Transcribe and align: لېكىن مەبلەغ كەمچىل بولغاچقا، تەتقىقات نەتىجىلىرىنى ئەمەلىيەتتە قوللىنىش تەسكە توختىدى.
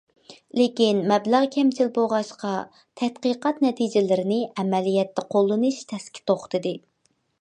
لېكىن 0.59 1.01
مەبلەغ 1.11 1.43
كەمچىل 1.55 1.91
بولغاچقا، 1.97 2.53
تەتقىقات 3.01 3.61
نەتىجىلىرىنى 3.67 4.41
ئەمەلىيەتتە 4.53 5.27
قوللىنىش 5.37 5.79
تەسكە 5.93 6.25
توختىدى. 6.33 6.73